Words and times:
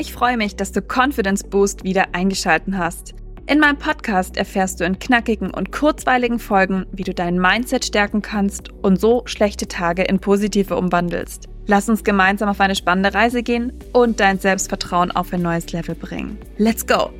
Ich 0.00 0.14
freue 0.14 0.38
mich, 0.38 0.56
dass 0.56 0.72
du 0.72 0.80
Confidence 0.80 1.44
Boost 1.44 1.84
wieder 1.84 2.14
eingeschalten 2.14 2.78
hast. 2.78 3.12
In 3.46 3.60
meinem 3.60 3.76
Podcast 3.76 4.38
erfährst 4.38 4.80
du 4.80 4.84
in 4.84 4.98
knackigen 4.98 5.50
und 5.50 5.72
kurzweiligen 5.72 6.38
Folgen, 6.38 6.86
wie 6.90 7.02
du 7.02 7.12
dein 7.12 7.38
Mindset 7.38 7.84
stärken 7.84 8.22
kannst 8.22 8.70
und 8.80 8.98
so 8.98 9.20
schlechte 9.26 9.68
Tage 9.68 10.02
in 10.04 10.18
positive 10.18 10.74
umwandelst. 10.74 11.50
Lass 11.66 11.90
uns 11.90 12.02
gemeinsam 12.02 12.48
auf 12.48 12.60
eine 12.60 12.76
spannende 12.76 13.12
Reise 13.12 13.42
gehen 13.42 13.74
und 13.92 14.20
dein 14.20 14.38
Selbstvertrauen 14.38 15.10
auf 15.10 15.34
ein 15.34 15.42
neues 15.42 15.70
Level 15.70 15.94
bringen. 15.94 16.38
Let's 16.56 16.86
go! 16.86 17.10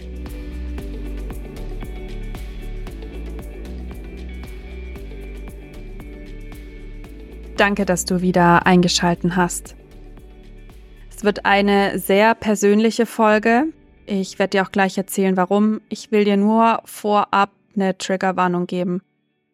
Danke, 7.58 7.84
dass 7.84 8.06
du 8.06 8.22
wieder 8.22 8.64
eingeschalten 8.64 9.36
hast. 9.36 9.76
Es 11.20 11.24
wird 11.24 11.44
eine 11.44 11.98
sehr 11.98 12.34
persönliche 12.34 13.04
Folge. 13.04 13.74
Ich 14.06 14.38
werde 14.38 14.52
dir 14.52 14.62
auch 14.62 14.72
gleich 14.72 14.96
erzählen, 14.96 15.36
warum. 15.36 15.82
Ich 15.90 16.10
will 16.10 16.24
dir 16.24 16.38
nur 16.38 16.80
vorab 16.86 17.50
eine 17.76 17.98
Triggerwarnung 17.98 18.66
geben. 18.66 19.02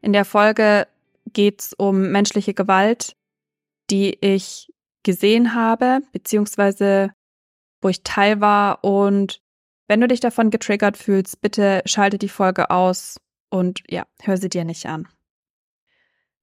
In 0.00 0.12
der 0.12 0.24
Folge 0.24 0.86
geht 1.32 1.62
es 1.62 1.72
um 1.72 2.12
menschliche 2.12 2.54
Gewalt, 2.54 3.16
die 3.90 4.16
ich 4.20 4.72
gesehen 5.02 5.56
habe, 5.56 6.02
beziehungsweise 6.12 7.10
wo 7.82 7.88
ich 7.88 8.04
Teil 8.04 8.40
war. 8.40 8.84
Und 8.84 9.42
wenn 9.88 10.00
du 10.00 10.06
dich 10.06 10.20
davon 10.20 10.50
getriggert 10.50 10.96
fühlst, 10.96 11.40
bitte 11.40 11.82
schalte 11.84 12.18
die 12.18 12.28
Folge 12.28 12.70
aus 12.70 13.16
und 13.50 13.82
ja, 13.90 14.06
hör 14.22 14.36
sie 14.36 14.50
dir 14.50 14.64
nicht 14.64 14.86
an. 14.86 15.08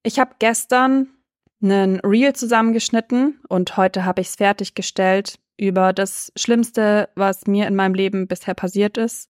Ich 0.02 0.18
habe 0.18 0.34
gestern 0.38 1.08
einen 1.62 2.00
Reel 2.00 2.34
zusammengeschnitten 2.34 3.40
und 3.48 3.76
heute 3.76 4.04
habe 4.04 4.20
ich 4.20 4.28
es 4.28 4.36
fertiggestellt 4.36 5.38
über 5.56 5.92
das 5.92 6.32
Schlimmste, 6.36 7.08
was 7.14 7.46
mir 7.46 7.66
in 7.66 7.76
meinem 7.76 7.94
Leben 7.94 8.26
bisher 8.26 8.54
passiert 8.54 8.98
ist. 8.98 9.30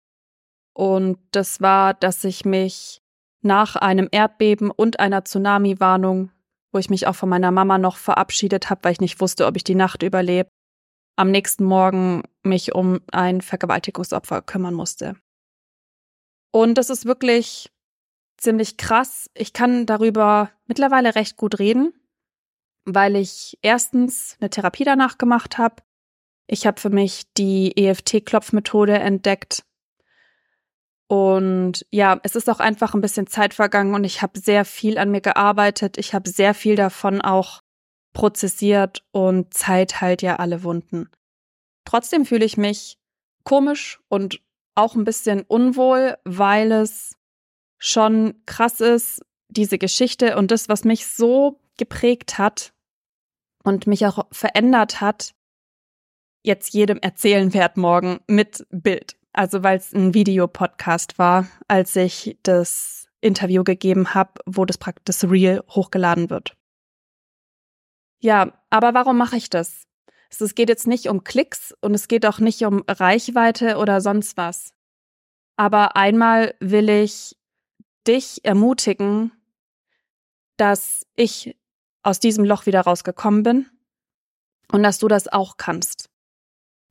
Und 0.74 1.20
das 1.32 1.62
war, 1.62 1.94
dass 1.94 2.24
ich 2.24 2.46
mich 2.46 3.02
nach 3.42 3.76
einem 3.76 4.10
Erdbeben 4.12 4.72
und 4.72 5.00
einer 5.00 5.24
Tsunami-Warnung, 5.24 6.32
wo 6.72 6.80
ich 6.80 6.90
mich 6.90 7.08
auch 7.08 7.16
von 7.16 7.30
meiner 7.30 7.52
Mama 7.52 7.78
noch 7.78 7.98
verabschiedet 7.98 8.70
habe, 8.70 8.84
weil 8.84 8.94
ich 8.94 9.02
nicht 9.02 9.22
wusste, 9.22 9.46
ob 9.46 9.56
ich 9.56 9.64
die 9.64 9.76
Nacht 9.76 10.04
überlebe, 10.04 10.50
am 11.16 11.32
nächsten 11.32 11.64
Morgen 11.64 12.24
mich 12.44 12.76
um 12.76 13.00
ein 13.12 13.42
Vergewaltigungsopfer 13.42 14.42
kümmern 14.42 14.74
musste. 14.74 15.16
Und 16.52 16.76
das 16.76 16.90
ist 16.90 17.06
wirklich 17.06 17.72
ziemlich 18.38 18.78
krass. 18.78 19.30
Ich 19.34 19.54
kann 19.54 19.86
darüber 19.86 20.52
mittlerweile 20.68 21.16
recht 21.16 21.38
gut 21.38 21.60
reden 21.60 21.94
weil 22.88 23.18
ich 23.18 23.58
erstens 23.62 24.38
eine 24.40 24.50
Therapie 24.50 24.86
danach 24.86 25.18
gemacht 25.18 25.58
habe. 25.58 25.84
Ich 26.48 26.66
habe 26.66 26.80
für 26.80 26.90
mich 26.90 27.26
die 27.38 27.76
EFT-Klopfmethode 27.76 28.98
entdeckt. 28.98 29.66
Und 31.08 31.86
ja, 31.92 32.20
es 32.24 32.36
ist 32.36 32.50
auch 32.50 32.60
einfach 32.60 32.94
ein 32.94 33.02
bisschen 33.02 33.28
Zeit 33.28 33.54
vergangen 33.54 33.94
und 33.94 34.04
ich 34.04 34.22
habe 34.22 34.40
sehr 34.40 34.66
viel 34.66 34.98
an 34.98 35.12
mir 35.12 35.22
gearbeitet. 35.22 35.98
Ich 35.98 36.14
habe 36.14 36.30
sehr 36.30 36.54
viel 36.54 36.76
davon 36.76 37.22
auch 37.22 37.62
prozessiert 38.14 39.06
und 39.12 39.54
Zeit 39.54 40.02
heilt 40.02 40.22
ja 40.22 40.38
alle 40.38 40.64
Wunden. 40.64 41.10
Trotzdem 41.86 42.26
fühle 42.26 42.46
ich 42.46 42.58
mich 42.58 42.98
komisch 43.44 44.00
und 44.10 44.42
auch 44.76 44.96
ein 44.96 45.04
bisschen 45.04 45.42
unwohl, 45.42 46.18
weil 46.24 46.72
es 46.72 47.16
schon 47.78 48.42
krass 48.46 48.80
ist, 48.82 49.22
diese 49.50 49.78
Geschichte 49.78 50.38
und 50.38 50.52
das, 50.52 50.68
was 50.70 50.84
mich 50.84 51.08
so 51.08 51.60
geprägt 51.78 52.38
hat, 52.38 52.74
und 53.68 53.86
mich 53.86 54.06
auch 54.06 54.26
verändert 54.32 55.02
hat, 55.02 55.36
jetzt 56.42 56.74
jedem 56.74 57.00
erzählen 57.00 57.54
werde 57.54 57.82
morgen 57.82 58.22
mit 58.26 58.66
Bild. 58.70 59.18
Also 59.34 59.62
weil 59.62 59.78
es 59.78 59.94
ein 59.94 60.14
Videopodcast 60.14 61.20
war, 61.20 61.48
als 61.68 61.96
ich 61.98 62.40
das 62.44 63.10
Interview 63.20 63.66
gegeben 63.66 64.14
habe, 64.14 64.32
wo 64.46 64.64
das 64.64 64.78
praktisch 64.78 65.26
Reel 65.26 65.64
hochgeladen 65.70 66.30
wird. 66.30 66.56
Ja, 68.20 68.54
aber 68.70 68.94
warum 68.94 69.18
mache 69.18 69.36
ich 69.36 69.50
das? 69.50 69.84
Es 70.30 70.56
geht 70.56 70.70
jetzt 70.70 70.88
nicht 70.88 71.10
um 71.10 71.26
Klicks 71.26 71.74
und 71.82 71.94
es 71.94 72.08
geht 72.08 72.26
auch 72.26 72.40
nicht 72.40 72.64
um 72.64 72.84
Reichweite 72.88 73.78
oder 73.78 74.00
sonst 74.00 74.38
was. 74.38 74.72
Aber 75.58 75.98
einmal 75.98 76.56
will 76.62 76.88
ich 76.90 77.36
dich 78.08 78.46
ermutigen, 78.46 79.32
dass 80.56 81.06
ich 81.16 81.58
aus 82.08 82.20
diesem 82.22 82.46
Loch 82.46 82.66
wieder 82.66 82.82
rausgekommen 82.82 83.44
bin 83.44 83.66
und 84.72 84.82
dass 84.82 84.98
du 84.98 85.10
das 85.10 85.28
auch 85.28 85.58
kannst. 85.58 86.10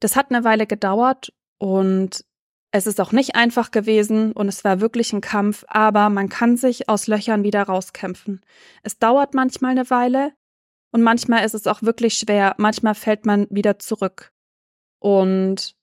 Das 0.01 0.15
hat 0.15 0.31
eine 0.31 0.45
Weile 0.45 0.67
gedauert 0.67 1.33
und 1.57 2.23
es 2.71 2.87
ist 2.87 3.01
auch 3.01 3.13
nicht 3.13 3.35
einfach 3.35 3.71
gewesen 3.71 4.33
und 4.33 4.49
es 4.49 4.63
war 4.63 4.83
wirklich 4.83 5.15
ein 5.15 5.23
Kampf, 5.23 5.65
aber 5.69 6.11
man 6.11 6.29
kann 6.29 6.59
sich 6.59 6.91
aus 6.91 7.07
Löchern 7.07 7.45
wieder 7.45 7.63
rauskämpfen. 7.63 8.43
Es 8.83 8.99
dauert 8.99 9.33
manchmal 9.33 9.71
eine 9.71 9.89
Weile 9.89 10.35
und 10.93 11.03
manchmal 11.03 11.47
ist 11.47 11.55
es 11.55 11.67
auch 11.67 11.81
wirklich 11.81 12.19
schwer, 12.19 12.55
manchmal 12.59 12.95
fällt 12.95 13.25
man 13.25 13.47
wieder 13.49 13.79
zurück. 13.79 14.35
Und 14.99 15.77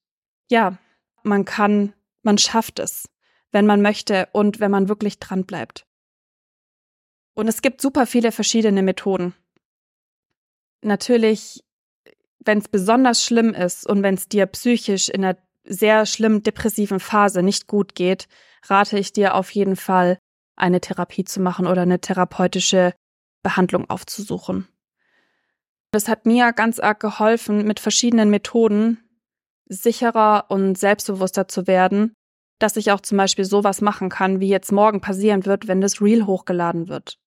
ja, 0.52 0.78
man 1.24 1.44
kann, 1.44 1.94
man 2.22 2.38
schafft 2.38 2.78
es, 2.78 3.10
wenn 3.52 3.66
man 3.66 3.82
möchte 3.82 4.30
und 4.32 4.60
wenn 4.60 4.70
man 4.70 4.90
wirklich 4.90 5.18
dran 5.18 5.46
bleibt. 5.46 5.88
Und 7.36 7.48
es 7.48 7.62
gibt 7.62 7.82
super 7.82 8.06
viele 8.06 8.32
verschiedene 8.32 8.84
Methoden. 8.84 9.34
Natürlich, 10.82 11.64
wenn 12.40 12.60
es 12.60 12.68
besonders 12.68 13.24
schlimm 13.24 13.54
ist 13.54 13.88
und 13.88 14.04
wenn 14.04 14.16
es 14.16 14.28
dir 14.28 14.46
psychisch 14.48 15.10
in 15.10 15.24
einer 15.24 15.38
sehr 15.64 16.06
schlimmen 16.06 16.44
depressiven 16.44 17.00
Phase 17.00 17.42
nicht 17.42 17.68
gut 17.68 17.96
geht, 17.96 18.28
rate 18.66 19.00
ich 19.00 19.14
dir 19.14 19.36
auf 19.36 19.52
jeden 19.52 19.76
Fall, 19.76 20.20
eine 20.56 20.82
Therapie 20.82 21.24
zu 21.24 21.42
machen 21.42 21.66
oder 21.66 21.82
eine 21.82 22.00
therapeutische 22.00 22.94
Behandlung 23.42 23.90
aufzusuchen. 23.90 24.68
Das 25.92 26.08
hat 26.08 26.26
mir 26.26 26.54
ganz 26.54 26.80
arg 26.80 27.00
geholfen, 27.00 27.66
mit 27.66 27.80
verschiedenen 27.80 28.30
Methoden 28.30 29.00
sicherer 29.68 30.46
und 30.50 30.78
selbstbewusster 30.78 31.48
zu 31.48 31.68
werden, 31.68 32.14
dass 32.60 32.78
ich 32.78 32.92
auch 32.92 33.02
zum 33.02 33.18
Beispiel 33.18 33.46
sowas 33.46 33.82
machen 33.82 34.10
kann, 34.10 34.40
wie 34.40 34.50
jetzt 34.50 34.72
morgen 34.72 35.02
passieren 35.02 35.46
wird, 35.46 35.68
wenn 35.68 35.82
das 35.82 36.02
Reel 36.02 36.26
hochgeladen 36.26 36.88
wird. 36.88 37.18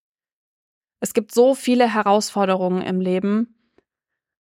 Es 1.01 1.15
gibt 1.15 1.33
so 1.33 1.55
viele 1.55 1.93
Herausforderungen 1.93 2.83
im 2.83 3.01
Leben 3.01 3.55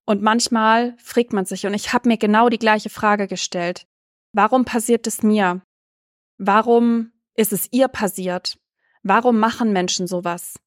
und 0.05 0.21
manchmal 0.21 0.95
fragt 0.97 1.33
man 1.33 1.45
sich 1.45 1.65
und 1.65 1.73
ich 1.73 1.93
habe 1.93 2.07
mir 2.07 2.17
genau 2.17 2.49
die 2.49 2.59
gleiche 2.59 2.89
Frage 2.89 3.27
gestellt. 3.27 3.87
Warum 4.31 4.65
passiert 4.65 5.07
es 5.07 5.23
mir? 5.23 5.61
Warum 6.37 7.11
ist 7.35 7.53
es 7.53 7.67
ihr 7.71 7.87
passiert? 7.87 8.57
Warum 9.03 9.39
machen 9.39 9.73
Menschen 9.73 10.07
sowas? 10.07 10.59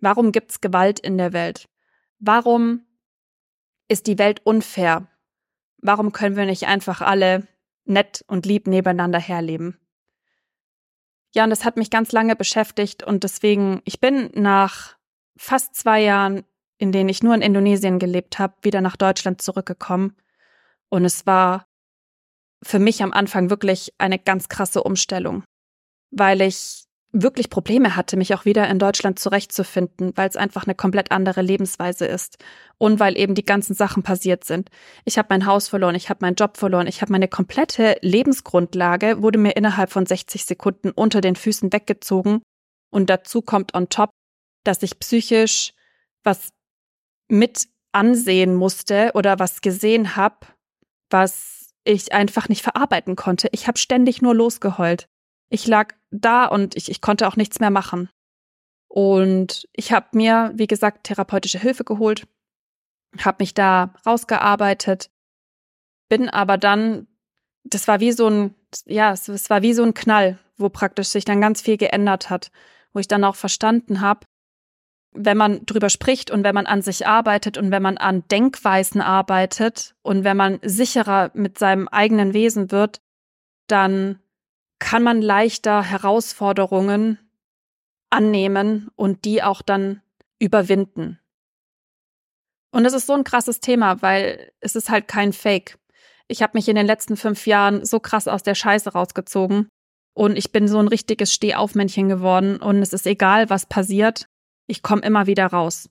Warum 0.00 0.32
gibt's 0.32 0.60
Gewalt 0.60 0.98
in 1.00 1.18
der 1.18 1.32
Welt? 1.32 1.68
Warum 2.18 2.84
ist 3.88 4.06
die 4.06 4.18
Welt 4.18 4.40
unfair? 4.44 5.08
Warum 5.78 6.12
können 6.12 6.36
wir 6.36 6.46
nicht 6.46 6.66
einfach 6.66 7.00
alle 7.00 7.46
nett 7.84 8.24
und 8.28 8.46
lieb 8.46 8.66
nebeneinander 8.66 9.18
herleben? 9.18 9.78
Ja, 11.34 11.44
und 11.44 11.50
das 11.50 11.64
hat 11.64 11.76
mich 11.76 11.90
ganz 11.90 12.12
lange 12.12 12.36
beschäftigt 12.36 13.02
und 13.02 13.24
deswegen, 13.24 13.80
ich 13.84 14.00
bin 14.00 14.30
nach 14.34 14.96
fast 15.36 15.74
zwei 15.74 16.02
Jahren, 16.02 16.44
in 16.78 16.92
denen 16.92 17.08
ich 17.08 17.22
nur 17.22 17.34
in 17.34 17.42
Indonesien 17.42 17.98
gelebt 17.98 18.38
habe, 18.38 18.54
wieder 18.62 18.80
nach 18.80 18.96
Deutschland 18.96 19.42
zurückgekommen. 19.42 20.16
Und 20.88 21.04
es 21.04 21.26
war 21.26 21.66
für 22.62 22.78
mich 22.78 23.02
am 23.02 23.12
Anfang 23.12 23.50
wirklich 23.50 23.92
eine 23.98 24.18
ganz 24.18 24.48
krasse 24.48 24.82
Umstellung, 24.82 25.44
weil 26.10 26.40
ich 26.40 26.84
wirklich 27.12 27.50
Probleme 27.50 27.94
hatte, 27.94 28.16
mich 28.16 28.34
auch 28.34 28.46
wieder 28.46 28.68
in 28.68 28.78
Deutschland 28.78 29.18
zurechtzufinden, 29.18 30.12
weil 30.16 30.28
es 30.28 30.36
einfach 30.36 30.64
eine 30.64 30.74
komplett 30.74 31.12
andere 31.12 31.42
Lebensweise 31.42 32.06
ist 32.06 32.38
und 32.78 33.00
weil 33.00 33.18
eben 33.18 33.34
die 33.34 33.44
ganzen 33.44 33.74
Sachen 33.74 34.02
passiert 34.02 34.44
sind. 34.44 34.70
Ich 35.04 35.18
habe 35.18 35.28
mein 35.30 35.44
Haus 35.44 35.68
verloren, 35.68 35.94
ich 35.94 36.08
habe 36.08 36.18
meinen 36.22 36.36
Job 36.36 36.56
verloren, 36.56 36.86
ich 36.86 37.02
habe 37.02 37.12
meine 37.12 37.28
komplette 37.28 37.98
Lebensgrundlage 38.00 39.22
wurde 39.22 39.38
mir 39.38 39.56
innerhalb 39.56 39.90
von 39.90 40.06
60 40.06 40.46
Sekunden 40.46 40.90
unter 40.90 41.20
den 41.20 41.36
Füßen 41.36 41.72
weggezogen 41.72 42.42
und 42.90 43.10
dazu 43.10 43.42
kommt 43.42 43.74
on 43.74 43.90
top, 43.90 44.10
dass 44.64 44.82
ich 44.82 44.98
psychisch 44.98 45.72
was 46.22 46.52
mit 47.28 47.68
ansehen 47.92 48.54
musste 48.54 49.10
oder 49.14 49.38
was 49.38 49.60
gesehen 49.60 50.16
habe, 50.16 50.46
was 51.10 51.74
ich 51.84 52.12
einfach 52.12 52.48
nicht 52.48 52.62
verarbeiten 52.62 53.16
konnte. 53.16 53.48
Ich 53.52 53.66
habe 53.66 53.78
ständig 53.78 54.22
nur 54.22 54.34
losgeheult. 54.34 55.08
Ich 55.48 55.66
lag 55.66 55.94
da 56.10 56.46
und 56.46 56.76
ich, 56.76 56.90
ich 56.90 57.00
konnte 57.00 57.28
auch 57.28 57.36
nichts 57.36 57.60
mehr 57.60 57.70
machen. 57.70 58.08
Und 58.88 59.68
ich 59.72 59.92
habe 59.92 60.08
mir, 60.12 60.52
wie 60.54 60.66
gesagt, 60.66 61.04
therapeutische 61.04 61.58
Hilfe 61.58 61.84
geholt, 61.84 62.26
habe 63.18 63.42
mich 63.42 63.54
da 63.54 63.94
rausgearbeitet, 64.06 65.10
bin 66.08 66.28
aber 66.28 66.58
dann, 66.58 67.06
das 67.64 67.88
war 67.88 68.00
wie 68.00 68.12
so 68.12 68.28
ein, 68.28 68.54
ja, 68.84 69.12
es, 69.12 69.28
war 69.50 69.62
wie 69.62 69.72
so 69.72 69.82
ein 69.82 69.94
Knall, 69.94 70.38
wo 70.56 70.68
praktisch 70.68 71.08
sich 71.08 71.24
dann 71.24 71.40
ganz 71.40 71.62
viel 71.62 71.78
geändert 71.78 72.28
hat, 72.28 72.50
wo 72.92 73.00
ich 73.00 73.08
dann 73.08 73.24
auch 73.24 73.36
verstanden 73.36 74.02
habe, 74.02 74.26
wenn 75.14 75.36
man 75.36 75.64
drüber 75.66 75.90
spricht 75.90 76.30
und 76.30 76.42
wenn 76.44 76.54
man 76.54 76.66
an 76.66 76.82
sich 76.82 77.06
arbeitet 77.06 77.58
und 77.58 77.70
wenn 77.70 77.82
man 77.82 77.98
an 77.98 78.24
Denkweisen 78.28 79.00
arbeitet 79.00 79.94
und 80.02 80.24
wenn 80.24 80.36
man 80.36 80.58
sicherer 80.62 81.30
mit 81.34 81.58
seinem 81.58 81.88
eigenen 81.88 82.32
Wesen 82.32 82.70
wird, 82.70 83.00
dann 83.66 84.18
kann 84.78 85.02
man 85.02 85.22
leichter 85.22 85.82
Herausforderungen 85.82 87.18
annehmen 88.10 88.90
und 88.96 89.24
die 89.24 89.42
auch 89.42 89.62
dann 89.62 90.02
überwinden. 90.38 91.18
Und 92.72 92.84
das 92.84 92.94
ist 92.94 93.06
so 93.06 93.12
ein 93.12 93.24
krasses 93.24 93.60
Thema, 93.60 94.00
weil 94.02 94.50
es 94.60 94.76
ist 94.76 94.88
halt 94.88 95.06
kein 95.08 95.32
Fake. 95.32 95.78
Ich 96.26 96.42
habe 96.42 96.56
mich 96.56 96.68
in 96.68 96.76
den 96.76 96.86
letzten 96.86 97.16
fünf 97.16 97.46
Jahren 97.46 97.84
so 97.84 98.00
krass 98.00 98.28
aus 98.28 98.42
der 98.42 98.54
Scheiße 98.54 98.92
rausgezogen 98.92 99.68
und 100.14 100.36
ich 100.36 100.52
bin 100.52 100.68
so 100.68 100.78
ein 100.78 100.88
richtiges 100.88 101.32
Stehaufmännchen 101.32 102.08
geworden 102.08 102.56
und 102.56 102.78
es 102.78 102.92
ist 102.92 103.06
egal, 103.06 103.50
was 103.50 103.66
passiert 103.66 104.26
ich 104.66 104.82
komme 104.82 105.02
immer 105.02 105.26
wieder 105.26 105.46
raus. 105.46 105.88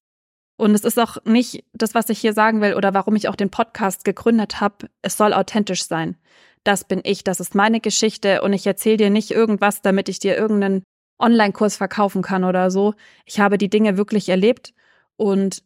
Und 0.57 0.75
es 0.75 0.83
ist 0.83 0.99
auch 0.99 1.17
nicht 1.25 1.63
das, 1.73 1.95
was 1.95 2.09
ich 2.09 2.19
hier 2.19 2.33
sagen 2.33 2.61
will 2.61 2.75
oder 2.75 2.93
warum 2.93 3.15
ich 3.15 3.27
auch 3.27 3.35
den 3.35 3.49
Podcast 3.49 4.03
gegründet 4.03 4.61
habe. 4.61 4.89
Es 5.01 5.17
soll 5.17 5.33
authentisch 5.33 5.85
sein. 5.85 6.17
Das 6.63 6.83
bin 6.83 7.01
ich, 7.03 7.23
das 7.23 7.39
ist 7.39 7.55
meine 7.55 7.79
Geschichte 7.79 8.43
und 8.43 8.53
ich 8.53 8.67
erzähle 8.67 8.97
dir 8.97 9.09
nicht 9.09 9.31
irgendwas, 9.31 9.81
damit 9.81 10.07
ich 10.07 10.19
dir 10.19 10.37
irgendeinen 10.37 10.83
Online-Kurs 11.17 11.77
verkaufen 11.77 12.21
kann 12.21 12.43
oder 12.43 12.69
so. 12.69 12.93
Ich 13.25 13.39
habe 13.39 13.57
die 13.57 13.69
Dinge 13.69 13.97
wirklich 13.97 14.29
erlebt 14.29 14.73
und 15.17 15.63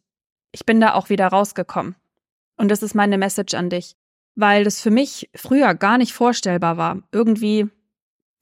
ich 0.52 0.64
bin 0.64 0.80
da 0.80 0.94
auch 0.94 1.10
wieder 1.10 1.26
rausgekommen. 1.26 1.96
Und 2.56 2.70
das 2.70 2.82
ist 2.82 2.94
meine 2.94 3.18
Message 3.18 3.54
an 3.54 3.68
dich, 3.68 3.96
weil 4.34 4.64
das 4.64 4.80
für 4.80 4.90
mich 4.90 5.28
früher 5.34 5.74
gar 5.74 5.98
nicht 5.98 6.14
vorstellbar 6.14 6.78
war, 6.78 7.02
irgendwie 7.12 7.68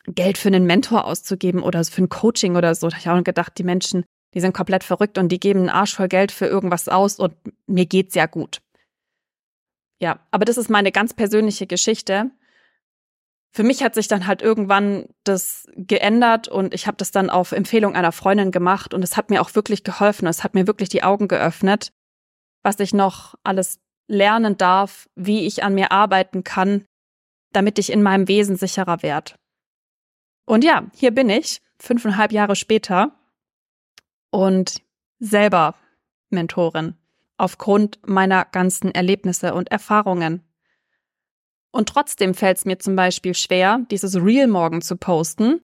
Geld 0.06 0.38
für 0.38 0.48
einen 0.48 0.66
Mentor 0.66 1.04
auszugeben 1.06 1.62
oder 1.62 1.84
für 1.84 2.02
ein 2.02 2.08
Coaching 2.08 2.56
oder 2.56 2.74
so. 2.74 2.88
Da 2.88 2.96
habe 2.96 3.00
ich 3.00 3.10
auch 3.10 3.24
gedacht, 3.24 3.58
die 3.58 3.64
Menschen, 3.64 4.04
die 4.34 4.40
sind 4.40 4.52
komplett 4.52 4.84
verrückt 4.84 5.16
und 5.16 5.28
die 5.30 5.40
geben 5.40 5.60
einen 5.60 5.70
Arsch 5.70 5.94
voll 5.94 6.08
Geld 6.08 6.32
für 6.32 6.46
irgendwas 6.46 6.88
aus 6.88 7.18
und 7.18 7.34
mir 7.66 7.86
geht's 7.86 8.14
ja 8.14 8.26
gut. 8.26 8.60
Ja, 10.00 10.18
aber 10.30 10.44
das 10.44 10.58
ist 10.58 10.68
meine 10.68 10.92
ganz 10.92 11.14
persönliche 11.14 11.66
Geschichte. 11.66 12.30
Für 13.52 13.62
mich 13.62 13.84
hat 13.84 13.94
sich 13.94 14.08
dann 14.08 14.26
halt 14.26 14.42
irgendwann 14.42 15.06
das 15.22 15.68
geändert 15.76 16.48
und 16.48 16.74
ich 16.74 16.88
habe 16.88 16.96
das 16.96 17.12
dann 17.12 17.30
auf 17.30 17.52
Empfehlung 17.52 17.94
einer 17.94 18.10
Freundin 18.10 18.50
gemacht 18.50 18.92
und 18.92 19.04
es 19.04 19.16
hat 19.16 19.30
mir 19.30 19.40
auch 19.40 19.54
wirklich 19.54 19.84
geholfen. 19.84 20.26
Es 20.26 20.42
hat 20.42 20.54
mir 20.54 20.66
wirklich 20.66 20.88
die 20.88 21.04
Augen 21.04 21.28
geöffnet, 21.28 21.92
was 22.64 22.80
ich 22.80 22.92
noch 22.92 23.36
alles 23.44 23.78
lernen 24.08 24.56
darf, 24.56 25.08
wie 25.14 25.46
ich 25.46 25.62
an 25.62 25.74
mir 25.74 25.92
arbeiten 25.92 26.42
kann, 26.42 26.84
damit 27.52 27.78
ich 27.78 27.92
in 27.92 28.02
meinem 28.02 28.26
Wesen 28.26 28.56
sicherer 28.56 29.02
werde. 29.02 29.34
Und 30.46 30.64
ja, 30.64 30.90
hier 30.92 31.12
bin 31.12 31.30
ich, 31.30 31.62
fünfeinhalb 31.78 32.32
Jahre 32.32 32.56
später 32.56 33.12
und 34.34 34.82
selber 35.20 35.76
Mentorin 36.30 36.96
aufgrund 37.36 38.00
meiner 38.04 38.44
ganzen 38.44 38.90
Erlebnisse 38.92 39.54
und 39.54 39.70
Erfahrungen. 39.70 40.42
Und 41.70 41.88
trotzdem 41.88 42.34
fällt 42.34 42.58
es 42.58 42.64
mir 42.64 42.80
zum 42.80 42.96
Beispiel 42.96 43.34
schwer, 43.34 43.86
dieses 43.92 44.16
Reel 44.16 44.48
morgen 44.48 44.82
zu 44.82 44.96
posten. 44.96 45.60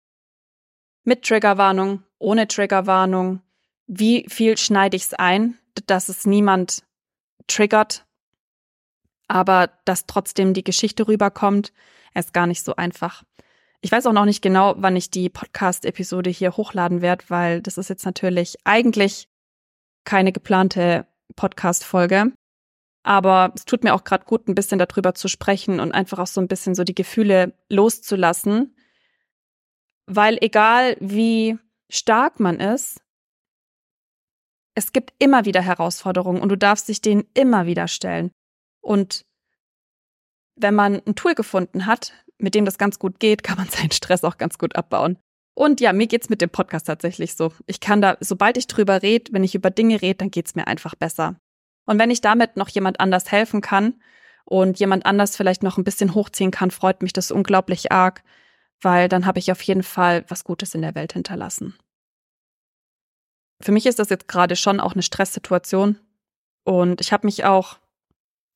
Mit 1.03 1.25
Triggerwarnung, 1.25 2.03
ohne 2.19 2.47
Triggerwarnung. 2.47 3.41
Wie 3.87 4.27
viel 4.29 4.59
schneide 4.59 4.99
ich 4.99 5.05
es 5.05 5.15
ein, 5.15 5.57
dass 5.87 6.11
es 6.11 6.27
niemand 6.27 6.85
triggert, 7.47 8.05
aber 9.29 9.71
dass 9.87 10.05
trotzdem 10.05 10.53
die 10.53 10.65
Geschichte 10.65 11.09
rüberkommt, 11.09 11.73
ist 12.15 12.35
gar 12.35 12.47
nicht 12.47 12.63
so 12.63 12.77
einfach. 12.77 13.25
Ich 13.81 13.93
weiß 13.93 14.07
auch 14.07 14.13
noch 14.13 14.25
nicht 14.25 14.43
genau, 14.43 14.75
wann 14.77 14.97
ich 14.97 15.11
die 15.11 15.29
Podcast-Episode 15.29 16.31
hier 16.31 16.57
hochladen 16.57 17.01
werde, 17.01 17.25
weil 17.29 17.63
das 17.63 17.79
ist 17.79 17.89
jetzt 17.89 18.05
natürlich 18.05 18.57
eigentlich 18.65 19.29
keine 20.05 20.33
geplante 20.33 21.07
Podcast-Folge. 21.37 22.33
Aber 23.05 23.53
es 23.55 23.65
tut 23.65 23.85
mir 23.85 23.95
auch 23.95 24.03
gerade 24.03 24.25
gut, 24.25 24.49
ein 24.49 24.57
bisschen 24.57 24.81
darüber 24.81 25.15
zu 25.15 25.29
sprechen 25.29 25.79
und 25.79 25.93
einfach 25.93 26.19
auch 26.19 26.27
so 26.27 26.41
ein 26.41 26.49
bisschen 26.49 26.75
so 26.75 26.83
die 26.83 26.95
Gefühle 26.95 27.55
loszulassen. 27.69 28.75
Weil 30.07 30.39
egal 30.41 30.97
wie 31.01 31.57
stark 31.89 32.41
man 32.41 32.59
ist, 32.59 33.01
es 34.75 34.93
gibt 34.93 35.13
immer 35.19 35.45
wieder 35.45 35.63
Herausforderungen 35.63 36.43
und 36.43 36.49
du 36.49 36.57
darfst 36.57 36.89
dich 36.89 37.01
denen 37.01 37.25
immer 37.35 37.67
wieder 37.67 37.87
stellen. 37.89 38.33
Und 38.81 39.25
wenn 40.57 40.75
man 40.75 41.01
ein 41.07 41.15
Tool 41.15 41.35
gefunden 41.35 41.87
hat, 41.87 42.13
mit 42.39 42.55
dem 42.55 42.65
das 42.65 42.79
ganz 42.79 42.99
gut 42.99 43.21
geht, 43.21 43.43
kann 43.43 43.59
man 43.59 43.69
seinen 43.71 43.91
Stress 43.91 44.25
auch 44.25 44.39
ganz 44.39 44.59
gut 44.59 44.77
abbauen. 44.77 45.19
Und 45.55 45.81
ja, 45.81 45.93
mir 45.93 46.07
geht's 46.07 46.29
mit 46.29 46.41
dem 46.41 46.51
Podcast 46.51 46.87
tatsächlich 46.87 47.35
so. 47.35 47.53
Ich 47.67 47.81
kann 47.81 48.01
da, 48.01 48.17
sobald 48.21 48.57
ich 48.57 48.69
drüber 48.69 49.03
rede, 49.03 49.33
wenn 49.33 49.43
ich 49.43 49.57
über 49.57 49.71
Dinge 49.71 50.01
rede, 50.01 50.19
dann 50.19 50.31
geht's 50.31 50.55
mir 50.55 50.69
einfach 50.69 50.95
besser. 50.95 51.35
Und 51.85 51.99
wenn 51.99 52.11
ich 52.11 52.21
damit 52.21 52.57
noch 52.57 52.69
jemand 52.69 53.01
anders 53.01 53.33
helfen 53.33 53.61
kann 53.61 54.01
und 54.45 54.79
jemand 54.79 55.05
anders 55.05 55.37
vielleicht 55.37 55.63
noch 55.63 55.77
ein 55.77 55.85
bisschen 55.85 56.15
hochziehen 56.15 56.53
kann, 56.53 56.71
freut 56.71 57.03
mich 57.03 57.13
das 57.13 57.33
unglaublich 57.33 57.91
arg, 57.91 58.23
weil 58.81 59.09
dann 59.09 59.27
habe 59.27 59.41
ich 59.41 59.51
auf 59.51 59.61
jeden 59.63 59.83
Fall 59.83 60.25
was 60.29 60.45
Gutes 60.45 60.75
in 60.75 60.83
der 60.83 60.95
Welt 60.95 61.15
hinterlassen. 61.15 61.77
Für 63.61 63.73
mich 63.73 63.87
ist 63.87 63.99
das 63.99 64.11
jetzt 64.11 64.29
gerade 64.29 64.55
schon 64.55 64.79
auch 64.79 64.93
eine 64.93 65.03
Stresssituation 65.03 65.99
und 66.65 67.01
ich 67.01 67.13
habe 67.13 67.27
mich 67.27 67.45
auch 67.45 67.79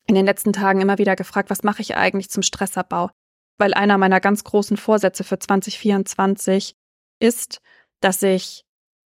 in 0.07 0.15
den 0.15 0.27
letzten 0.27 0.53
Tagen 0.53 0.81
immer 0.81 0.99
wieder 0.99 1.17
gefragt, 1.17 1.51
was 1.51 1.63
mache 1.63 1.83
ich 1.83 1.97
eigentlich 1.97 2.31
zum 2.31 2.43
Stressabbau? 2.43 3.11
Weil 3.59 3.75
einer 3.75 3.99
meiner 3.99 4.21
ganz 4.21 4.45
großen 4.45 4.77
Vorsätze 4.77 5.25
für 5.25 5.39
2024 5.39 6.77
ist, 7.21 7.61
dass 8.01 8.23
ich 8.23 8.65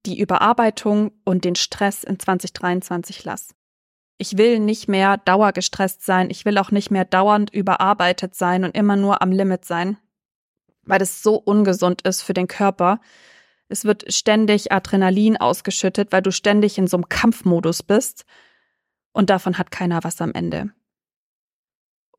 die 0.06 0.20
Überarbeitung 0.20 1.12
und 1.26 1.46
den 1.46 1.56
Stress 1.56 2.04
in 2.04 2.20
2023 2.20 3.24
lasse. 3.24 3.54
Ich 4.18 4.38
will 4.38 4.60
nicht 4.60 4.88
mehr 4.88 5.18
dauergestresst 5.18 6.06
sein, 6.06 6.30
ich 6.30 6.46
will 6.46 6.58
auch 6.58 6.72
nicht 6.72 6.92
mehr 6.92 7.06
dauernd 7.06 7.50
überarbeitet 7.52 8.36
sein 8.36 8.64
und 8.64 8.76
immer 8.76 8.96
nur 8.96 9.22
am 9.22 9.32
Limit 9.32 9.66
sein, 9.66 9.98
weil 10.84 11.00
das 11.00 11.24
so 11.24 11.36
ungesund 11.36 12.02
ist 12.04 12.22
für 12.22 12.34
den 12.34 12.48
Körper. 12.48 13.00
Es 13.68 13.86
wird 13.86 14.12
ständig 14.14 14.72
Adrenalin 14.72 15.38
ausgeschüttet, 15.38 16.12
weil 16.12 16.22
du 16.22 16.32
ständig 16.32 16.78
in 16.78 16.88
so 16.88 16.98
einem 16.98 17.10
Kampfmodus 17.10 17.84
bist 17.84 18.26
und 19.12 19.30
davon 19.30 19.58
hat 19.58 19.72
keiner 19.72 20.04
was 20.04 20.22
am 20.22 20.34
Ende. 20.34 20.72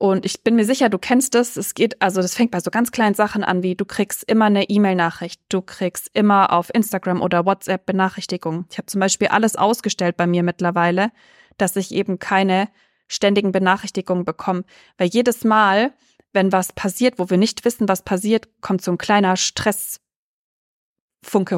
Und 0.03 0.27
ich 0.27 0.43
bin 0.43 0.57
mir 0.57 0.65
sicher, 0.65 0.89
du 0.89 0.99
kennst 0.99 1.37
es. 1.37 1.57
Es 1.57 1.75
geht, 1.75 2.03
also 2.03 2.21
das 2.21 2.35
fängt 2.35 2.51
bei 2.51 2.59
so 2.59 2.73
ganz 2.73 2.91
kleinen 2.91 3.15
Sachen 3.15 3.45
an, 3.45 3.63
wie 3.63 3.77
du 3.77 3.85
kriegst 3.85 4.25
immer 4.25 4.47
eine 4.47 4.69
E-Mail-Nachricht, 4.69 5.41
du 5.49 5.63
kriegst 5.63 6.11
immer 6.13 6.53
auf 6.53 6.75
Instagram 6.75 7.23
oder 7.23 7.47
WhatsApp 7.47 7.87
Benachrichtigungen. 7.87 8.67
Ich 8.69 8.79
habe 8.79 8.87
zum 8.87 8.99
Beispiel 8.99 9.29
alles 9.29 9.55
ausgestellt 9.55 10.17
bei 10.17 10.27
mir 10.27 10.43
mittlerweile, 10.43 11.13
dass 11.57 11.77
ich 11.77 11.93
eben 11.93 12.19
keine 12.19 12.69
ständigen 13.07 13.53
Benachrichtigungen 13.53 14.25
bekomme. 14.25 14.65
Weil 14.99 15.07
jedes 15.07 15.45
Mal, 15.45 15.93
wenn 16.33 16.51
was 16.51 16.73
passiert, 16.73 17.21
wo 17.21 17.31
wir 17.31 17.39
nicht 17.39 17.65
wissen, 17.65 17.89
was 17.89 18.03
passiert, 18.03 18.49
kommt 18.61 18.83
so 18.83 18.91
ein 18.91 18.99
kleiner 18.99 19.37
Stressfunke 19.37 20.03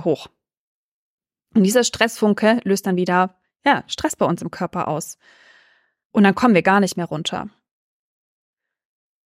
hoch. 0.04 0.28
Und 1.54 1.62
dieser 1.62 1.82
Stressfunke 1.82 2.60
löst 2.64 2.86
dann 2.86 2.96
wieder, 2.96 3.40
ja, 3.64 3.84
Stress 3.86 4.16
bei 4.16 4.26
uns 4.26 4.42
im 4.42 4.50
Körper 4.50 4.88
aus. 4.88 5.16
Und 6.12 6.24
dann 6.24 6.34
kommen 6.34 6.54
wir 6.54 6.60
gar 6.60 6.80
nicht 6.80 6.98
mehr 6.98 7.06
runter. 7.06 7.48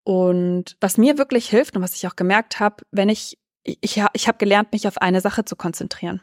Und 0.08 0.78
was 0.80 0.98
mir 0.98 1.18
wirklich 1.18 1.50
hilft 1.50 1.76
und 1.76 1.82
was 1.82 1.94
ich 1.94 2.08
auch 2.08 2.16
gemerkt 2.16 2.62
habe, 2.62 2.78
wenn 2.92 3.10
ich, 3.10 3.38
ich, 3.66 4.02
ich 4.14 4.28
habe 4.30 4.38
gelernt, 4.38 4.72
mich 4.72 4.88
auf 4.88 5.00
eine 5.00 5.20
Sache 5.20 5.44
zu 5.44 5.58
konzentrieren. 5.58 6.22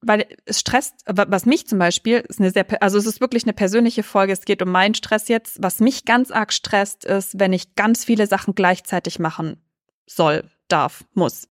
Weil 0.00 0.26
es 0.46 0.60
stresst, 0.60 0.94
was 1.04 1.44
mich 1.44 1.66
zum 1.66 1.78
Beispiel, 1.78 2.24
ist 2.26 2.40
eine 2.40 2.50
sehr, 2.50 2.64
also 2.82 2.96
es 2.96 3.04
ist 3.04 3.20
wirklich 3.20 3.42
eine 3.42 3.52
persönliche 3.52 4.02
Folge, 4.02 4.32
es 4.32 4.46
geht 4.46 4.62
um 4.62 4.70
meinen 4.70 4.94
Stress 4.94 5.28
jetzt. 5.28 5.62
Was 5.62 5.80
mich 5.80 6.06
ganz 6.06 6.30
arg 6.30 6.50
stresst, 6.50 7.04
ist, 7.04 7.38
wenn 7.38 7.52
ich 7.52 7.74
ganz 7.74 8.06
viele 8.06 8.26
Sachen 8.26 8.54
gleichzeitig 8.54 9.18
machen 9.18 9.62
soll, 10.06 10.50
darf, 10.68 11.04
muss. 11.12 11.50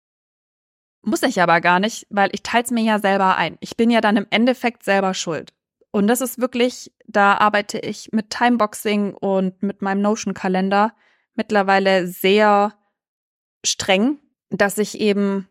Muss 1.03 1.23
ich 1.23 1.41
aber 1.41 1.61
gar 1.61 1.79
nicht, 1.79 2.09
weil 2.11 2.31
ich 2.33 2.43
teile 2.43 2.65
es 2.65 2.73
mir 2.73 2.83
ja 2.83 2.99
selber 2.99 3.37
ein. 3.37 3.57
Ich 3.61 3.77
bin 3.77 3.91
ja 3.91 4.01
dann 4.01 4.17
im 4.17 4.27
Endeffekt 4.31 4.83
selber 4.83 5.15
schuld. 5.15 5.53
Und 5.91 6.07
das 6.07 6.21
ist 6.21 6.39
wirklich, 6.39 6.93
da 7.07 7.35
arbeite 7.39 7.79
ich 7.79 8.11
mit 8.13 8.31
Timeboxing 8.31 9.15
und 9.15 9.63
mit 9.63 9.81
meinem 9.83 10.03
Notion-Kalender 10.03 10.95
mittlerweile 11.35 12.07
sehr 12.07 12.75
streng, 13.65 14.19
dass 14.51 14.79
ich 14.79 15.01
eben 15.01 15.49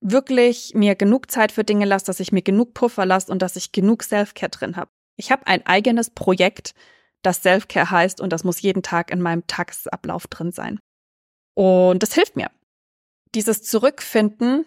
wirklich 0.00 0.72
mir 0.74 0.94
genug 0.94 1.30
Zeit 1.30 1.52
für 1.52 1.64
Dinge 1.64 1.84
lasse, 1.84 2.06
dass 2.06 2.20
ich 2.20 2.32
mir 2.32 2.42
genug 2.42 2.72
Puffer 2.74 3.04
lasse 3.04 3.30
und 3.30 3.42
dass 3.42 3.56
ich 3.56 3.72
genug 3.72 4.02
Self-Care 4.02 4.50
drin 4.50 4.76
habe. 4.76 4.90
Ich 5.16 5.30
habe 5.30 5.46
ein 5.46 5.66
eigenes 5.66 6.10
Projekt, 6.10 6.74
das 7.22 7.42
Self-Care 7.42 7.90
heißt 7.90 8.20
und 8.20 8.32
das 8.32 8.44
muss 8.44 8.62
jeden 8.62 8.82
Tag 8.82 9.10
in 9.10 9.20
meinem 9.20 9.46
Tagesablauf 9.46 10.26
drin 10.28 10.52
sein. 10.52 10.78
Und 11.54 12.02
das 12.02 12.14
hilft 12.14 12.36
mir. 12.36 12.50
Dieses 13.34 13.62
Zurückfinden 13.62 14.64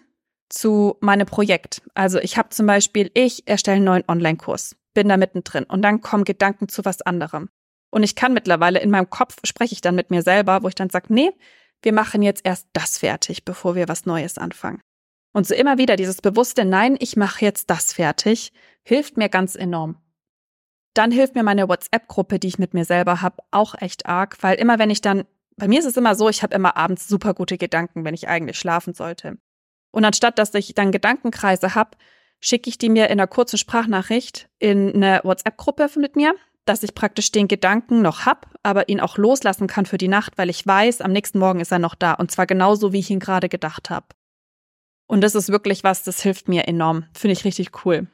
zu 0.48 0.96
meinem 1.00 1.26
Projekt. 1.26 1.82
Also 1.94 2.18
ich 2.18 2.38
habe 2.38 2.50
zum 2.50 2.66
Beispiel, 2.66 3.10
ich 3.14 3.48
erstelle 3.48 3.76
einen 3.76 3.86
neuen 3.86 4.04
Online-Kurs 4.06 4.76
bin 4.94 5.08
da 5.08 5.16
mittendrin 5.16 5.64
und 5.64 5.82
dann 5.82 6.00
kommen 6.00 6.24
Gedanken 6.24 6.68
zu 6.68 6.84
was 6.84 7.02
anderem. 7.02 7.50
Und 7.90 8.02
ich 8.02 8.16
kann 8.16 8.32
mittlerweile 8.32 8.80
in 8.80 8.90
meinem 8.90 9.10
Kopf 9.10 9.36
spreche 9.44 9.74
ich 9.74 9.80
dann 9.80 9.94
mit 9.94 10.10
mir 10.10 10.22
selber, 10.22 10.62
wo 10.62 10.68
ich 10.68 10.74
dann 10.74 10.90
sage, 10.90 11.12
nee, 11.12 11.30
wir 11.82 11.92
machen 11.92 12.22
jetzt 12.22 12.44
erst 12.44 12.68
das 12.72 12.98
fertig, 12.98 13.44
bevor 13.44 13.74
wir 13.74 13.88
was 13.88 14.06
Neues 14.06 14.38
anfangen. 14.38 14.80
Und 15.32 15.46
so 15.46 15.54
immer 15.54 15.78
wieder 15.78 15.96
dieses 15.96 16.22
bewusste 16.22 16.64
Nein, 16.64 16.96
ich 16.98 17.16
mache 17.16 17.44
jetzt 17.44 17.68
das 17.70 17.92
fertig, 17.92 18.52
hilft 18.82 19.16
mir 19.16 19.28
ganz 19.28 19.54
enorm. 19.54 19.96
Dann 20.94 21.10
hilft 21.10 21.34
mir 21.34 21.42
meine 21.42 21.68
WhatsApp-Gruppe, 21.68 22.38
die 22.38 22.48
ich 22.48 22.58
mit 22.58 22.72
mir 22.72 22.84
selber 22.84 23.20
habe, 23.20 23.42
auch 23.50 23.74
echt 23.80 24.06
arg, 24.06 24.38
weil 24.42 24.56
immer 24.56 24.78
wenn 24.78 24.90
ich 24.90 25.00
dann, 25.00 25.24
bei 25.56 25.66
mir 25.66 25.80
ist 25.80 25.86
es 25.86 25.96
immer 25.96 26.14
so, 26.14 26.28
ich 26.28 26.42
habe 26.42 26.54
immer 26.54 26.76
abends 26.76 27.08
super 27.08 27.34
gute 27.34 27.58
Gedanken, 27.58 28.04
wenn 28.04 28.14
ich 28.14 28.28
eigentlich 28.28 28.58
schlafen 28.58 28.94
sollte. 28.94 29.38
Und 29.90 30.04
anstatt 30.04 30.38
dass 30.38 30.54
ich 30.54 30.74
dann 30.74 30.92
Gedankenkreise 30.92 31.74
habe, 31.74 31.96
schicke 32.44 32.68
ich 32.68 32.78
die 32.78 32.90
mir 32.90 33.06
in 33.06 33.12
einer 33.12 33.26
kurzen 33.26 33.58
Sprachnachricht 33.58 34.48
in 34.58 34.94
eine 34.94 35.20
WhatsApp-Gruppe 35.24 35.88
mit 35.96 36.14
mir, 36.14 36.34
dass 36.66 36.82
ich 36.82 36.94
praktisch 36.94 37.32
den 37.32 37.48
Gedanken 37.48 38.02
noch 38.02 38.26
hab, 38.26 38.54
aber 38.62 38.88
ihn 38.88 39.00
auch 39.00 39.16
loslassen 39.16 39.66
kann 39.66 39.86
für 39.86 39.98
die 39.98 40.08
Nacht, 40.08 40.36
weil 40.36 40.50
ich 40.50 40.66
weiß, 40.66 41.00
am 41.00 41.12
nächsten 41.12 41.38
Morgen 41.38 41.60
ist 41.60 41.72
er 41.72 41.78
noch 41.78 41.94
da 41.94 42.12
und 42.14 42.30
zwar 42.30 42.46
genauso, 42.46 42.92
wie 42.92 43.00
ich 43.00 43.10
ihn 43.10 43.20
gerade 43.20 43.48
gedacht 43.48 43.90
habe. 43.90 44.06
Und 45.06 45.22
das 45.22 45.34
ist 45.34 45.50
wirklich 45.50 45.84
was, 45.84 46.02
das 46.02 46.22
hilft 46.22 46.48
mir 46.48 46.66
enorm. 46.66 47.06
Finde 47.14 47.32
ich 47.32 47.44
richtig 47.44 47.84
cool. 47.84 48.08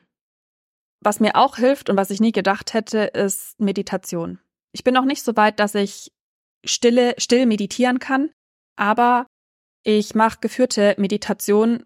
Was 1.02 1.20
mir 1.20 1.36
auch 1.36 1.56
hilft 1.56 1.88
und 1.88 1.96
was 1.96 2.10
ich 2.10 2.20
nie 2.20 2.32
gedacht 2.32 2.74
hätte, 2.74 2.98
ist 2.98 3.58
Meditation. 3.58 4.38
Ich 4.72 4.84
bin 4.84 4.94
noch 4.94 5.04
nicht 5.04 5.24
so 5.24 5.36
weit, 5.36 5.58
dass 5.58 5.74
ich 5.74 6.12
stille, 6.64 7.14
still 7.18 7.46
meditieren 7.46 7.98
kann, 8.00 8.30
aber 8.76 9.26
ich 9.82 10.14
mache 10.14 10.38
geführte 10.40 10.94
Meditation, 10.98 11.84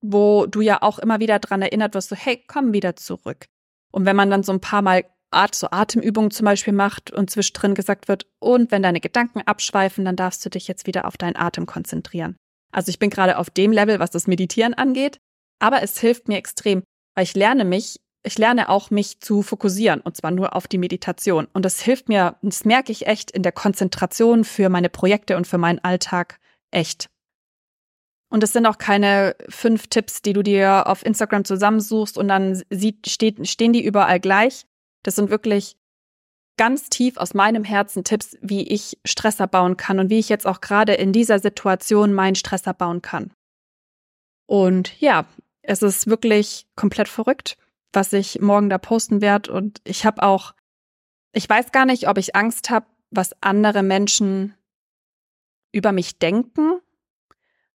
wo 0.00 0.46
du 0.46 0.60
ja 0.60 0.82
auch 0.82 0.98
immer 0.98 1.20
wieder 1.20 1.38
dran 1.38 1.62
erinnert 1.62 1.94
wirst, 1.94 2.08
so, 2.08 2.16
hey, 2.16 2.42
komm 2.46 2.72
wieder 2.72 2.96
zurück. 2.96 3.46
Und 3.92 4.04
wenn 4.04 4.16
man 4.16 4.30
dann 4.30 4.42
so 4.42 4.52
ein 4.52 4.60
paar 4.60 4.82
Mal 4.82 5.04
Art, 5.32 5.54
so 5.54 5.68
Atemübungen 5.70 6.30
zum 6.30 6.44
Beispiel 6.44 6.72
macht 6.72 7.10
und 7.10 7.30
zwischendrin 7.30 7.74
gesagt 7.74 8.08
wird, 8.08 8.26
und 8.38 8.70
wenn 8.70 8.82
deine 8.82 9.00
Gedanken 9.00 9.42
abschweifen, 9.42 10.04
dann 10.04 10.16
darfst 10.16 10.44
du 10.44 10.50
dich 10.50 10.68
jetzt 10.68 10.86
wieder 10.86 11.04
auf 11.04 11.16
deinen 11.16 11.36
Atem 11.36 11.66
konzentrieren. 11.66 12.36
Also 12.72 12.90
ich 12.90 12.98
bin 12.98 13.10
gerade 13.10 13.38
auf 13.38 13.50
dem 13.50 13.72
Level, 13.72 13.98
was 13.98 14.10
das 14.10 14.26
Meditieren 14.26 14.74
angeht, 14.74 15.18
aber 15.58 15.82
es 15.82 15.98
hilft 15.98 16.28
mir 16.28 16.38
extrem, 16.38 16.82
weil 17.14 17.24
ich 17.24 17.34
lerne 17.34 17.64
mich 17.64 17.96
ich 18.26 18.38
lerne 18.38 18.68
auch, 18.68 18.90
mich 18.90 19.20
zu 19.20 19.42
fokussieren 19.42 20.00
und 20.00 20.16
zwar 20.16 20.32
nur 20.32 20.56
auf 20.56 20.66
die 20.66 20.78
Meditation. 20.78 21.46
Und 21.52 21.64
das 21.64 21.80
hilft 21.80 22.08
mir, 22.08 22.36
das 22.42 22.64
merke 22.64 22.90
ich 22.90 23.06
echt 23.06 23.30
in 23.30 23.44
der 23.44 23.52
Konzentration 23.52 24.42
für 24.42 24.68
meine 24.68 24.88
Projekte 24.88 25.36
und 25.36 25.46
für 25.46 25.58
meinen 25.58 25.78
Alltag 25.78 26.40
echt. 26.72 27.06
Und 28.28 28.42
es 28.42 28.52
sind 28.52 28.66
auch 28.66 28.78
keine 28.78 29.36
fünf 29.48 29.86
Tipps, 29.86 30.20
die 30.20 30.32
du 30.32 30.42
dir 30.42 30.88
auf 30.88 31.04
Instagram 31.06 31.44
zusammensuchst 31.44 32.18
und 32.18 32.28
dann 32.28 32.62
sieht, 32.70 33.08
steht, 33.08 33.46
stehen 33.48 33.72
die 33.72 33.84
überall 33.84 34.18
gleich. 34.20 34.66
Das 35.04 35.14
sind 35.14 35.30
wirklich 35.30 35.76
ganz 36.56 36.88
tief 36.88 37.16
aus 37.18 37.34
meinem 37.34 37.64
Herzen 37.64 38.02
Tipps, 38.02 38.36
wie 38.40 38.66
ich 38.66 38.98
Stress 39.04 39.40
abbauen 39.40 39.76
kann 39.76 40.00
und 40.00 40.10
wie 40.10 40.18
ich 40.18 40.28
jetzt 40.28 40.46
auch 40.46 40.60
gerade 40.60 40.94
in 40.94 41.12
dieser 41.12 41.38
Situation 41.38 42.12
meinen 42.12 42.34
Stress 42.34 42.66
abbauen 42.66 43.02
kann. 43.02 43.32
Und 44.46 45.00
ja, 45.00 45.26
es 45.62 45.82
ist 45.82 46.06
wirklich 46.06 46.66
komplett 46.74 47.08
verrückt 47.08 47.56
was 47.96 48.12
ich 48.12 48.40
morgen 48.40 48.70
da 48.70 48.78
posten 48.78 49.20
werde. 49.20 49.50
Und 49.50 49.80
ich 49.82 50.06
habe 50.06 50.22
auch, 50.22 50.54
ich 51.32 51.48
weiß 51.48 51.72
gar 51.72 51.86
nicht, 51.86 52.08
ob 52.08 52.18
ich 52.18 52.36
Angst 52.36 52.70
habe, 52.70 52.86
was 53.10 53.30
andere 53.42 53.82
Menschen 53.82 54.54
über 55.72 55.90
mich 55.90 56.18
denken, 56.18 56.80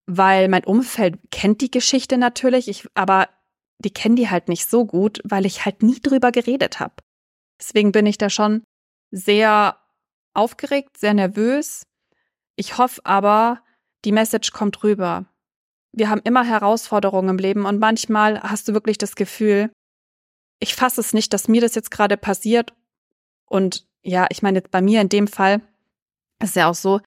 weil 0.08 0.48
mein 0.48 0.64
Umfeld 0.64 1.18
kennt 1.30 1.60
die 1.60 1.70
Geschichte 1.70 2.16
natürlich, 2.16 2.66
ich, 2.66 2.88
aber 2.94 3.28
die 3.78 3.92
kennen 3.92 4.16
die 4.16 4.30
halt 4.30 4.48
nicht 4.48 4.68
so 4.68 4.86
gut, 4.86 5.20
weil 5.22 5.44
ich 5.44 5.66
halt 5.66 5.82
nie 5.82 6.00
drüber 6.00 6.32
geredet 6.32 6.80
habe. 6.80 6.94
Deswegen 7.60 7.92
bin 7.92 8.06
ich 8.06 8.16
da 8.16 8.30
schon 8.30 8.64
sehr 9.10 9.78
aufgeregt, 10.32 10.96
sehr 10.96 11.12
nervös. 11.12 11.86
Ich 12.56 12.78
hoffe 12.78 13.02
aber, 13.04 13.62
die 14.06 14.12
Message 14.12 14.52
kommt 14.52 14.82
rüber. 14.82 15.26
Wir 15.92 16.08
haben 16.08 16.22
immer 16.24 16.42
Herausforderungen 16.42 17.28
im 17.28 17.38
Leben 17.38 17.66
und 17.66 17.78
manchmal 17.78 18.40
hast 18.42 18.66
du 18.66 18.72
wirklich 18.72 18.96
das 18.96 19.14
Gefühl, 19.14 19.70
ich 20.58 20.74
fasse 20.74 21.02
es 21.02 21.12
nicht, 21.12 21.34
dass 21.34 21.48
mir 21.48 21.60
das 21.60 21.74
jetzt 21.74 21.90
gerade 21.90 22.16
passiert. 22.16 22.72
Und 23.44 23.86
ja, 24.02 24.26
ich 24.30 24.40
meine, 24.40 24.62
bei 24.62 24.80
mir 24.80 25.02
in 25.02 25.10
dem 25.10 25.28
Fall 25.28 25.60
ist 26.42 26.56
ja 26.56 26.70
auch 26.70 26.74
so, 26.74 27.00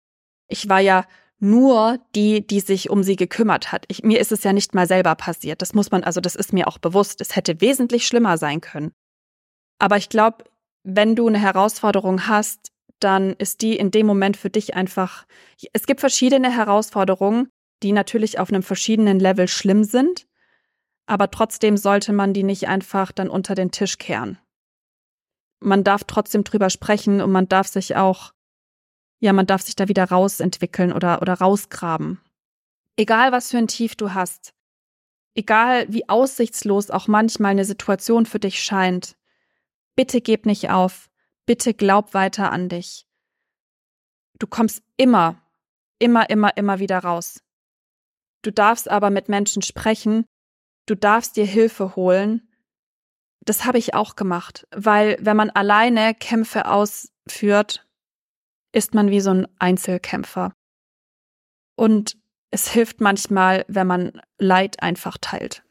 ich 0.48 0.70
war 0.70 0.79
ja 0.79 1.05
nur 1.41 2.00
die, 2.15 2.45
die 2.45 2.60
sich 2.60 2.89
um 2.89 3.03
sie 3.03 3.15
gekümmert 3.15 3.71
hat. 3.71 3.86
Ich, 3.88 4.03
mir 4.03 4.19
ist 4.19 4.31
es 4.31 4.43
ja 4.43 4.53
nicht 4.53 4.74
mal 4.74 4.88
selber 4.88 5.15
passiert. 5.15 5.62
Das 5.62 5.74
muss 5.74 5.91
man, 5.91 6.03
also 6.03 6.21
das 6.21 6.36
ist 6.36 6.53
mir 6.53 6.67
auch 6.67 6.77
bewusst. 6.77 7.21
Es 7.21 7.36
hätte 7.36 7.62
wesentlich 7.62 8.07
schlimmer 8.07 8.38
sein 8.38 8.62
können. 8.62 8.93
Aber 9.79 9.98
ich 9.98 10.10
glaube, 10.10 10.45
wenn 10.83 11.15
du 11.15 11.27
eine 11.27 11.39
Herausforderung 11.39 12.27
hast, 12.27 12.71
dann 13.00 13.33
ist 13.33 13.62
die 13.62 13.75
in 13.75 13.91
dem 13.91 14.05
Moment 14.05 14.38
für 14.38 14.50
dich 14.50 14.75
einfach, 14.75 15.25
es 15.74 15.88
gibt 15.88 16.00
verschiedene 16.00 16.55
Herausforderungen, 16.55 17.50
die 17.81 17.91
natürlich 17.91 18.38
auf 18.38 18.50
einem 18.50 18.62
verschiedenen 18.62 19.19
Level 19.19 19.48
schlimm 19.48 19.83
sind 19.83 20.27
aber 21.12 21.29
trotzdem 21.29 21.75
sollte 21.75 22.13
man 22.13 22.33
die 22.33 22.43
nicht 22.43 22.69
einfach 22.69 23.12
dann 23.12 23.29
unter 23.29 23.53
den 23.53 23.71
Tisch 23.71 23.98
kehren. 23.98 24.38
Man 25.60 25.83
darf 25.83 26.05
trotzdem 26.05 26.45
drüber 26.45 26.69
sprechen 26.69 27.19
und 27.19 27.33
man 27.33 27.50
darf 27.50 27.67
sich 27.67 27.98
auch, 27.98 28.31
ja, 29.22 29.34
man 29.34 29.46
darf 29.46 29.62
sich 29.62 29.75
da 29.75 29.88
wieder 29.88 30.06
rausentwickeln 30.06 30.92
oder, 30.92 31.22
oder 31.22 31.36
rausgraben. 31.36 32.20
Egal 32.98 33.32
was 33.32 33.51
für 33.51 33.60
ein 33.60 33.68
Tief 33.68 33.96
du 33.96 34.13
hast, 34.13 34.54
egal 35.36 35.86
wie 35.90 36.10
aussichtslos 36.10 36.90
auch 36.90 37.08
manchmal 37.08 37.51
eine 37.51 37.63
Situation 37.63 38.25
für 38.25 38.40
dich 38.40 38.62
scheint, 38.62 39.16
bitte 39.96 40.22
gib 40.22 40.48
nicht 40.48 40.72
auf, 40.72 41.10
bitte 41.46 41.75
glaub 41.75 42.16
weiter 42.16 42.51
an 42.51 42.68
dich. 42.68 43.06
Du 44.40 44.48
kommst 44.48 44.82
immer, 44.98 45.40
immer, 46.00 46.28
immer, 46.32 46.58
immer 46.58 46.80
wieder 46.80 46.98
raus. 47.00 47.44
Du 48.42 48.51
darfst 48.51 48.90
aber 48.90 49.12
mit 49.12 49.30
Menschen 49.30 49.62
sprechen, 49.62 50.25
du 50.88 50.96
darfst 50.96 51.38
dir 51.38 51.46
Hilfe 51.46 51.96
holen. 51.96 52.50
Das 53.42 53.66
habe 53.66 53.78
ich 53.78 53.94
auch 53.94 54.16
gemacht, 54.16 54.68
weil 54.75 55.18
wenn 55.22 55.38
man 55.38 55.51
alleine 55.51 56.16
Kämpfe 56.16 56.66
ausführt, 56.66 57.88
ist 58.72 58.94
man 58.94 59.10
wie 59.10 59.22
so 59.22 59.32
ein 59.32 59.48
Einzelkämpfer. 59.60 60.54
Und 61.75 62.18
es 62.51 62.70
hilft 62.70 63.01
manchmal, 63.01 63.66
wenn 63.68 63.88
man 63.88 64.22
Leid 64.38 64.82
einfach 64.82 65.18
teilt. 65.20 65.63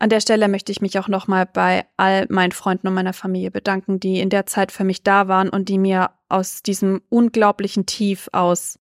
An 0.00 0.10
der 0.10 0.20
Stelle 0.20 0.48
möchte 0.48 0.70
ich 0.70 0.80
mich 0.80 0.98
auch 0.98 1.08
nochmal 1.08 1.44
bei 1.46 1.84
all 1.96 2.26
meinen 2.28 2.52
Freunden 2.52 2.86
und 2.86 2.94
meiner 2.94 3.12
Familie 3.12 3.50
bedanken, 3.50 3.98
die 3.98 4.20
in 4.20 4.30
der 4.30 4.46
Zeit 4.46 4.70
für 4.70 4.84
mich 4.84 5.02
da 5.02 5.26
waren 5.26 5.48
und 5.48 5.68
die 5.68 5.78
mir 5.78 6.10
aus 6.28 6.62
diesem 6.62 7.02
unglaublichen 7.08 7.84
Tief 7.84 8.28
aus 8.32 8.78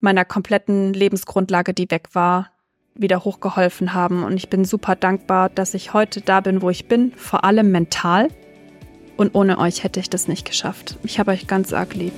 meiner 0.00 0.24
kompletten 0.24 0.94
Lebensgrundlage, 0.94 1.74
die 1.74 1.90
weg 1.90 2.08
war, 2.14 2.50
wieder 2.94 3.24
hochgeholfen 3.24 3.92
haben. 3.92 4.24
Und 4.24 4.36
ich 4.36 4.48
bin 4.48 4.64
super 4.64 4.96
dankbar, 4.96 5.50
dass 5.50 5.74
ich 5.74 5.92
heute 5.92 6.22
da 6.22 6.40
bin, 6.40 6.62
wo 6.62 6.70
ich 6.70 6.88
bin, 6.88 7.12
vor 7.12 7.44
allem 7.44 7.70
mental. 7.70 8.28
Und 9.16 9.34
ohne 9.34 9.58
euch 9.58 9.84
hätte 9.84 10.00
ich 10.00 10.10
das 10.10 10.28
nicht 10.28 10.44
geschafft. 10.44 10.96
Ich 11.04 11.18
habe 11.18 11.30
euch 11.30 11.46
ganz 11.46 11.72
arg 11.72 11.94
lieb. 11.94 12.14